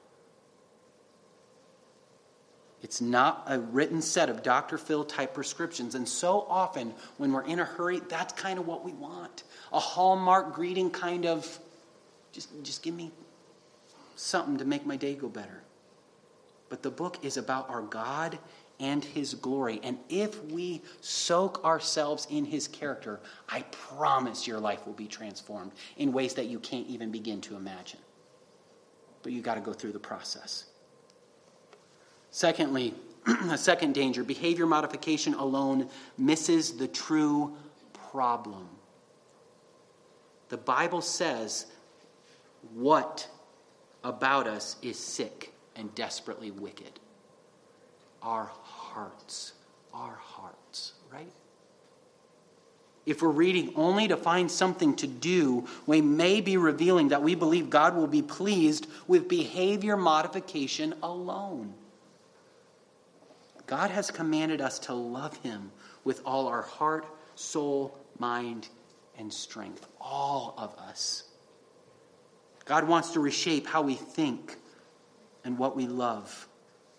[2.83, 4.77] It's not a written set of Dr.
[4.77, 5.95] Phil type prescriptions.
[5.95, 9.45] And so often, when we're in a hurry, that's kind of what we want.
[9.73, 11.59] A hallmark greeting kind of,
[12.33, 13.13] just, just give me
[14.17, 15.63] something to make my day go better.
[16.73, 18.39] But the book is about our God
[18.81, 19.79] and His glory.
[19.83, 25.73] And if we soak ourselves in His character, I promise your life will be transformed
[25.99, 28.01] in ways that you can't even begin to imagine.
[29.23, 30.65] But you got to go through the process.
[32.31, 32.95] Secondly,
[33.27, 37.55] a second danger behavior modification alone misses the true
[38.11, 38.67] problem.
[40.49, 41.67] The Bible says
[42.73, 43.29] what
[44.03, 47.01] about us is sick and desperately wicked?
[48.23, 49.53] Our hearts.
[49.95, 51.33] Our hearts, right?
[53.05, 57.35] If we're reading only to find something to do, we may be revealing that we
[57.35, 61.75] believe God will be pleased with behavior modification alone.
[63.67, 65.73] God has commanded us to love Him
[66.05, 68.69] with all our heart, soul, mind,
[69.19, 69.87] and strength.
[70.01, 71.25] All of us.
[72.65, 74.57] God wants to reshape how we think
[75.45, 76.49] and what we love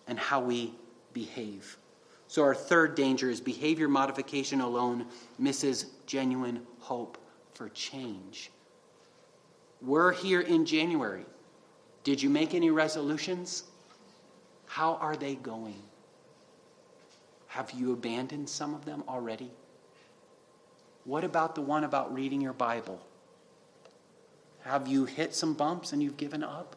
[0.08, 0.74] and how we
[1.14, 1.78] behave.
[2.28, 5.06] So, our third danger is behavior modification alone
[5.38, 7.18] misses genuine hope
[7.54, 8.52] for change.
[9.82, 11.26] We're here in January.
[12.04, 13.64] Did you make any resolutions?
[14.66, 15.82] How are they going?
[17.48, 19.52] Have you abandoned some of them already?
[21.06, 23.00] What about the one about reading your Bible?
[24.62, 26.76] Have you hit some bumps and you've given up?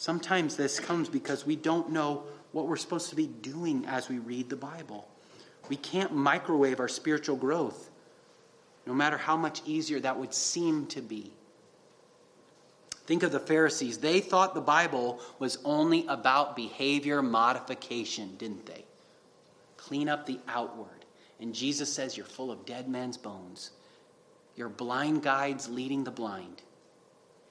[0.00, 4.18] Sometimes this comes because we don't know what we're supposed to be doing as we
[4.18, 5.06] read the Bible.
[5.68, 7.90] We can't microwave our spiritual growth,
[8.86, 11.34] no matter how much easier that would seem to be.
[13.04, 13.98] Think of the Pharisees.
[13.98, 18.86] They thought the Bible was only about behavior modification, didn't they?
[19.76, 21.04] Clean up the outward.
[21.40, 23.72] And Jesus says, You're full of dead men's bones.
[24.56, 26.62] You're blind guides leading the blind.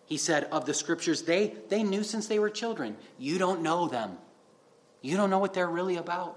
[0.10, 2.98] He said of the scriptures, they, they knew since they were children.
[3.20, 4.18] You don't know them.
[5.02, 6.36] You don't know what they're really about.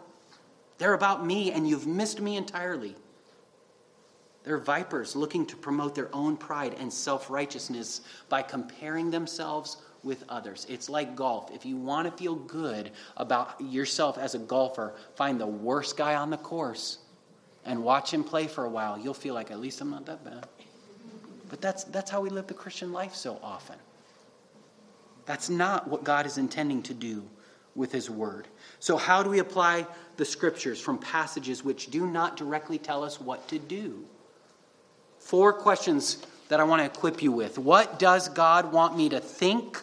[0.76, 2.94] They're about me, and you've missed me entirely.
[4.44, 10.24] They're vipers looking to promote their own pride and self righteousness by comparing themselves with
[10.28, 10.66] others.
[10.68, 11.50] It's like golf.
[11.50, 16.16] If you want to feel good about yourself as a golfer, find the worst guy
[16.16, 16.98] on the course
[17.64, 18.98] and watch him play for a while.
[18.98, 20.46] You'll feel like, at least I'm not that bad.
[21.52, 23.76] But that's, that's how we live the Christian life so often.
[25.26, 27.24] That's not what God is intending to do
[27.74, 28.48] with His Word.
[28.80, 29.86] So, how do we apply
[30.16, 34.02] the Scriptures from passages which do not directly tell us what to do?
[35.18, 37.58] Four questions that I want to equip you with.
[37.58, 39.78] What does God want me to think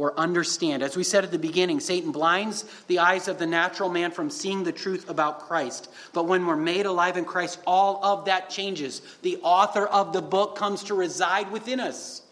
[0.00, 0.82] or understand?
[0.82, 4.30] As we said at the beginning, Satan blinds the eyes of the natural man from
[4.30, 5.90] seeing the truth about Christ.
[6.14, 9.02] But when we're made alive in Christ, all of that changes.
[9.20, 12.22] The author of the book comes to reside within us.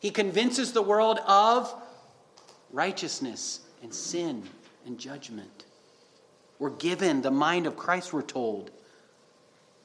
[0.00, 1.74] He convinces the world of
[2.74, 4.42] righteousness and sin
[4.84, 5.64] and judgment.
[6.58, 8.70] We're given the mind of Christ, we're told.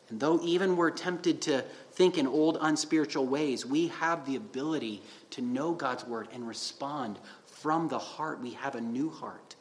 [0.10, 1.64] And though even we're tempted to
[1.98, 7.18] think in old unspiritual ways, we have the ability to know God's word and respond
[7.48, 8.40] from the heart.
[8.40, 9.56] We have a new heart.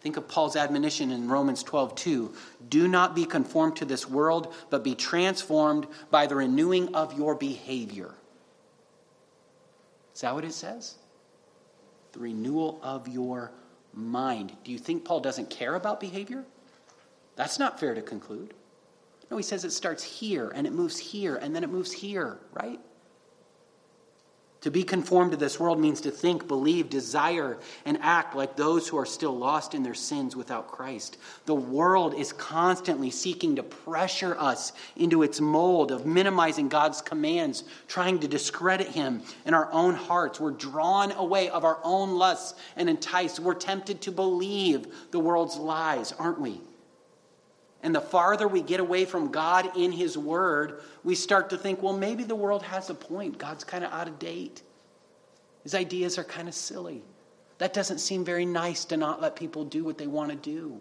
[0.00, 2.34] Think of Paul's admonition in Romans 12, 2.
[2.68, 7.36] Do not be conformed to this world, but be transformed by the renewing of your
[7.36, 8.12] behavior.
[10.12, 10.96] Is that what it says?
[12.12, 13.52] The renewal of your
[13.92, 14.52] mind.
[14.64, 16.44] Do you think Paul doesn't care about behavior?
[17.36, 18.54] That's not fair to conclude.
[19.34, 22.38] No, he says it starts here and it moves here and then it moves here,
[22.52, 22.78] right?
[24.60, 28.86] To be conformed to this world means to think, believe, desire, and act like those
[28.86, 31.16] who are still lost in their sins without Christ.
[31.46, 37.64] The world is constantly seeking to pressure us into its mold of minimizing God's commands,
[37.88, 40.38] trying to discredit Him in our own hearts.
[40.38, 43.40] We're drawn away of our own lusts and enticed.
[43.40, 46.60] We're tempted to believe the world's lies, aren't we?
[47.84, 51.82] And the farther we get away from God in His Word, we start to think,
[51.82, 53.36] well, maybe the world has a point.
[53.36, 54.62] God's kind of out of date.
[55.62, 57.02] His ideas are kind of silly.
[57.58, 60.80] That doesn't seem very nice to not let people do what they want to do.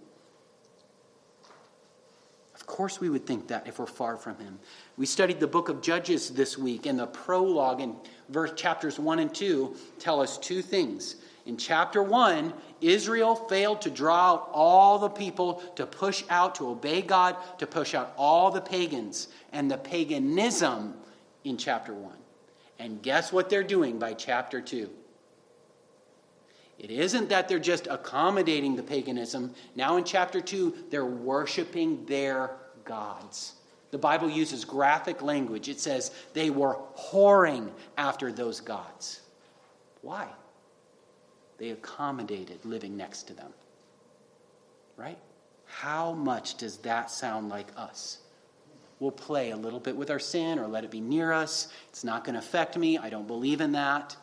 [2.56, 4.58] Of course, we would think that if we're far from Him.
[4.96, 7.98] We studied the book of Judges this week, and the prologue in
[8.30, 11.18] verse chapters 1 and 2 tell us two things.
[11.46, 16.70] In chapter 1, Israel failed to draw out all the people to push out, to
[16.70, 20.94] obey God, to push out all the pagans and the paganism
[21.44, 22.14] in chapter 1.
[22.80, 24.90] And guess what they're doing by chapter 2?
[26.80, 29.54] It isn't that they're just accommodating the paganism.
[29.76, 33.54] Now in chapter 2, they're worshiping their gods.
[33.92, 35.70] The Bible uses graphic language.
[35.70, 39.22] It says they were whoring after those gods.
[40.02, 40.28] Why?
[41.64, 43.54] They accommodated living next to them.
[44.98, 45.18] Right?
[45.66, 48.18] How much does that sound like us?
[49.00, 51.70] We'll play a little bit with our sin or let it be near us.
[51.88, 52.98] It's not going to affect me.
[52.98, 54.14] I don't believe in that.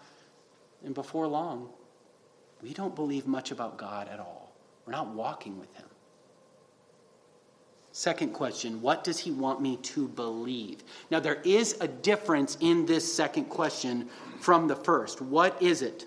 [0.85, 1.71] And before long,
[2.61, 4.53] we don't believe much about God at all.
[4.85, 5.87] We're not walking with Him.
[7.93, 10.85] Second question What does He want me to believe?
[11.11, 14.11] Now, there is a difference in this second question
[14.41, 15.23] from the first.
[15.23, 16.05] What is it?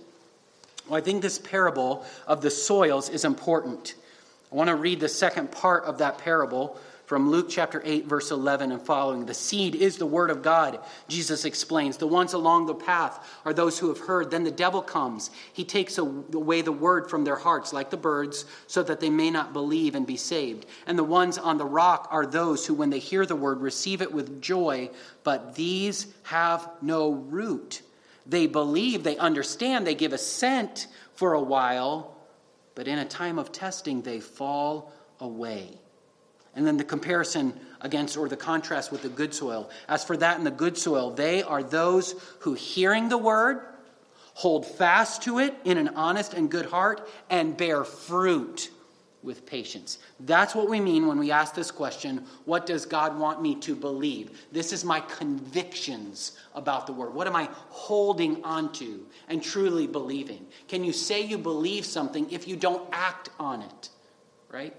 [0.87, 3.95] Well, I think this parable of the soils is important.
[4.51, 8.31] I want to read the second part of that parable from Luke chapter 8, verse
[8.31, 9.25] 11 and following.
[9.25, 11.97] The seed is the word of God, Jesus explains.
[11.97, 14.31] The ones along the path are those who have heard.
[14.31, 15.29] Then the devil comes.
[15.53, 19.29] He takes away the word from their hearts, like the birds, so that they may
[19.29, 20.65] not believe and be saved.
[20.87, 24.01] And the ones on the rock are those who, when they hear the word, receive
[24.01, 24.89] it with joy,
[25.23, 27.81] but these have no root
[28.25, 32.15] they believe, they understand, they give assent for a while,
[32.75, 35.77] but in a time of testing, they fall away.
[36.55, 39.69] And then the comparison against or the contrast with the good soil.
[39.87, 43.61] As for that in the good soil, they are those who, hearing the word,
[44.35, 48.69] hold fast to it in an honest and good heart, and bear fruit
[49.23, 49.99] with patience.
[50.19, 53.75] That's what we mean when we ask this question what does God want me to
[53.75, 54.41] believe?
[54.51, 57.13] This is my convictions about the word.
[57.13, 60.45] What am I holding onto and truly believing?
[60.67, 63.89] Can you say you believe something if you don't act on it?
[64.51, 64.75] Right?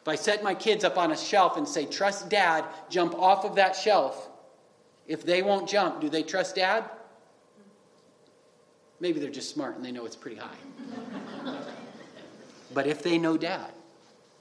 [0.00, 3.46] If I set my kids up on a shelf and say, trust dad, jump off
[3.46, 4.28] of that shelf,
[5.06, 6.84] if they won't jump, do they trust dad?
[9.00, 10.56] Maybe they're just smart and they know it's pretty high.
[12.74, 13.72] But if they know dad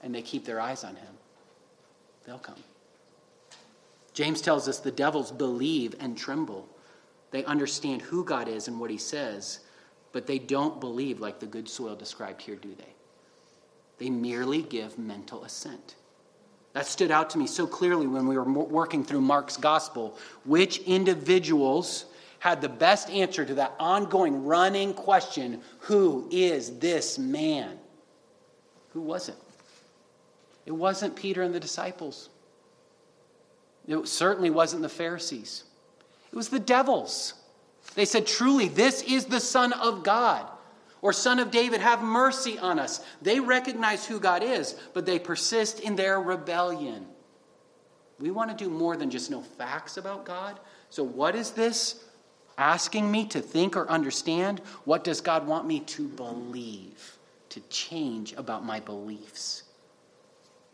[0.01, 1.13] and they keep their eyes on him,
[2.25, 2.61] they'll come.
[4.13, 6.67] James tells us the devils believe and tremble.
[7.31, 9.59] They understand who God is and what he says,
[10.11, 12.93] but they don't believe like the good soil described here, do they?
[13.97, 15.95] They merely give mental assent.
[16.73, 20.17] That stood out to me so clearly when we were working through Mark's gospel.
[20.43, 22.05] Which individuals
[22.39, 27.79] had the best answer to that ongoing running question who is this man?
[28.93, 29.35] Who was it?
[30.65, 32.29] It wasn't Peter and the disciples.
[33.87, 35.63] It certainly wasn't the Pharisees.
[36.31, 37.33] It was the devils.
[37.95, 40.47] They said, Truly, this is the Son of God,
[41.01, 43.03] or Son of David, have mercy on us.
[43.21, 47.05] They recognize who God is, but they persist in their rebellion.
[48.19, 50.59] We want to do more than just know facts about God.
[50.89, 52.03] So, what is this
[52.57, 54.59] asking me to think or understand?
[54.85, 57.12] What does God want me to believe?
[57.53, 59.63] To change about my beliefs?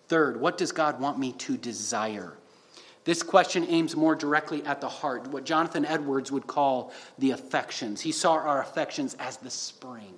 [0.08, 2.34] Third, what does God want me to desire?
[3.04, 8.00] This question aims more directly at the heart, what Jonathan Edwards would call the affections.
[8.02, 10.14] He saw our affections as the spring,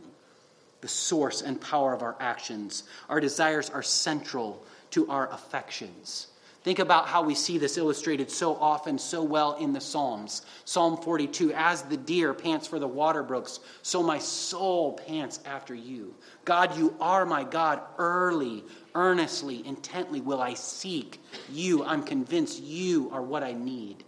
[0.82, 2.84] the source and power of our actions.
[3.10, 6.28] Our desires are central to our affections.
[6.64, 10.44] Think about how we see this illustrated so often, so well in the Psalms.
[10.64, 15.74] Psalm 42 As the deer pants for the water brooks, so my soul pants after
[15.74, 16.14] you.
[16.46, 17.82] God, you are my God.
[17.98, 21.20] Early, earnestly, intently will I seek
[21.52, 21.84] you.
[21.84, 24.04] I'm convinced you are what I need.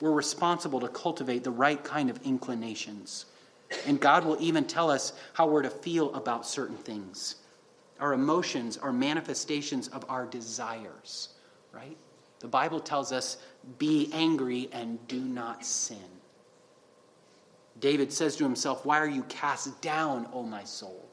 [0.00, 3.26] We're responsible to cultivate the right kind of inclinations.
[3.84, 7.34] And God will even tell us how we're to feel about certain things.
[8.00, 11.30] Our emotions are manifestations of our desires,
[11.72, 11.96] right?
[12.40, 13.38] The Bible tells us,
[13.78, 15.98] be angry and do not sin.
[17.80, 21.08] David says to himself, Why are you cast down, O my soul?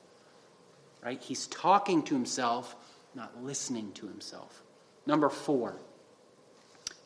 [1.03, 1.21] Right?
[1.21, 2.75] He's talking to himself,
[3.13, 4.63] not listening to himself.
[5.05, 5.75] Number four.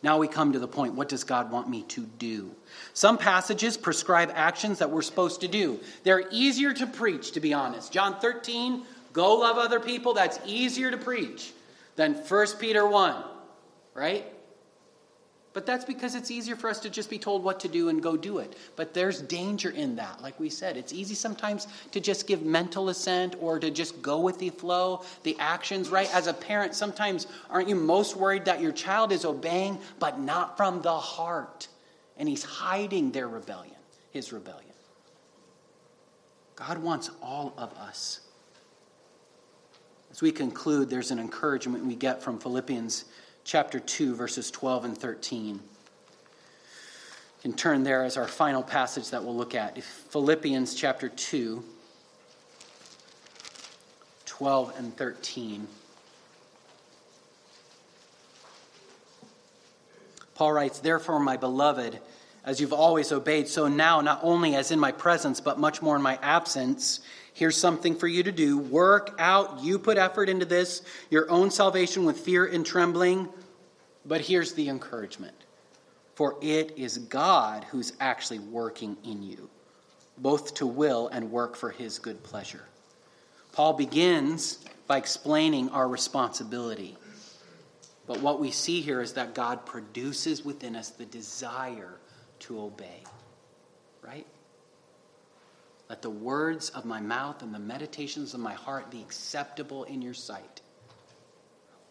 [0.01, 2.51] Now we come to the point what does God want me to do?
[2.93, 5.81] Some passages prescribe actions that we're supposed to do.
[6.03, 7.91] They're easier to preach, to be honest.
[7.91, 11.53] John 13, go love other people, that's easier to preach
[11.95, 13.23] than 1 Peter 1,
[13.93, 14.25] right?
[15.51, 18.03] But that's because it's easier for us to just be told what to do and
[18.03, 18.55] go do it.
[18.75, 20.21] But there's danger in that.
[20.21, 24.19] Like we said, it's easy sometimes to just give mental assent or to just go
[24.19, 26.13] with the flow, the actions, right?
[26.13, 30.55] As a parent, sometimes aren't you most worried that your child is obeying, but not
[30.55, 31.67] from the heart?
[32.17, 33.75] And he's hiding their rebellion,
[34.11, 34.65] his rebellion.
[36.55, 38.21] God wants all of us.
[40.19, 43.05] As we conclude, there's an encouragement we get from Philippians
[43.45, 45.55] chapter 2, verses 12 and 13.
[45.55, 45.61] You
[47.41, 49.81] can turn there as our final passage that we'll look at.
[49.81, 51.63] Philippians chapter 2,
[54.25, 55.65] 12 and 13.
[60.35, 61.97] Paul writes, Therefore, my beloved,
[62.43, 65.95] as you've always obeyed, so now, not only as in my presence, but much more
[65.95, 66.99] in my absence,
[67.39, 68.57] Here's something for you to do.
[68.57, 73.29] Work out, you put effort into this, your own salvation with fear and trembling.
[74.05, 75.35] But here's the encouragement
[76.15, 79.49] for it is God who's actually working in you,
[80.17, 82.65] both to will and work for his good pleasure.
[83.53, 86.97] Paul begins by explaining our responsibility.
[88.05, 92.01] But what we see here is that God produces within us the desire
[92.39, 93.05] to obey.
[94.01, 94.27] Right?
[95.89, 100.03] Let the words of my mouth and the meditations of my heart be acceptable in
[100.03, 100.61] your sight.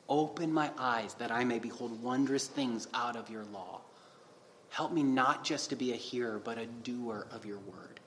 [0.09, 3.81] Open my eyes that I may behold wondrous things out of your law.
[4.71, 7.99] Help me not just to be a hearer, but a doer of your word.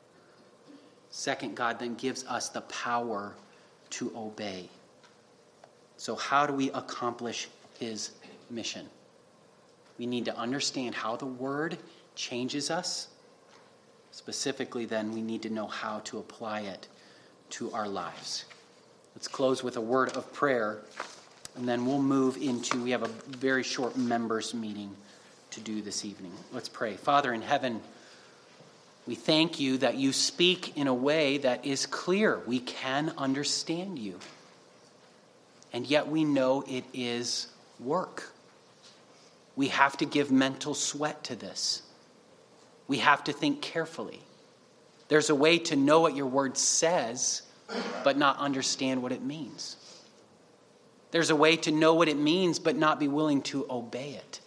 [1.09, 3.33] Second, God then gives us the power
[3.91, 4.69] to obey.
[5.97, 8.11] So, how do we accomplish his
[8.49, 8.89] mission?
[9.97, 11.77] We need to understand how the word
[12.15, 13.09] changes us
[14.12, 16.88] Specifically, then, we need to know how to apply it
[17.51, 18.45] to our lives.
[19.16, 20.80] Let's close with a word of prayer,
[21.55, 23.07] and then we'll move into, we have a
[23.38, 24.95] very short members meeting
[25.51, 26.32] to do this evening.
[26.53, 26.95] Let's pray.
[26.95, 27.82] Father in heaven,
[29.07, 32.39] we thank you that you speak in a way that is clear.
[32.45, 34.20] We can understand you.
[35.74, 37.47] And yet we know it is
[37.80, 38.32] work.
[39.55, 41.82] We have to give mental sweat to this
[42.88, 44.21] we have to think carefully.
[45.07, 47.41] There's a way to know what your word says,
[48.03, 49.77] but not understand what it means.
[51.11, 54.39] There's a way to know what it means, but not be willing to obey it.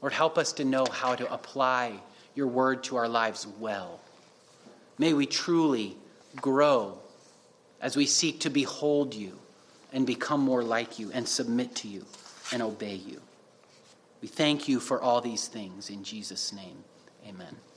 [0.00, 2.00] Lord, help us to know how to apply
[2.34, 4.00] your word to our lives well.
[4.98, 5.96] May we truly
[6.36, 6.98] grow
[7.80, 9.38] as we seek to behold you
[9.92, 12.04] and become more like you and submit to you
[12.52, 13.20] and obey you.
[14.20, 16.84] We thank you for all these things in Jesus' name.
[17.30, 17.69] Amen.